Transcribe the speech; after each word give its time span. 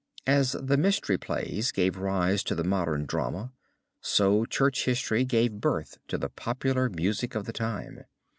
As 0.25 0.53
the 0.53 0.77
Mystery 0.77 1.19
Plays 1.19 1.71
gave 1.71 1.95
rise 1.95 2.41
to 2.45 2.55
the 2.55 2.63
modern 2.63 3.05
drama, 3.05 3.53
so 4.01 4.45
church 4.45 4.87
music 4.87 5.27
gave 5.27 5.61
birth 5.61 5.99
to 6.07 6.17
the 6.17 6.29
popular 6.29 6.89
music 6.89 7.35
of 7.35 7.45
the 7.45 7.53
time. 7.53 8.05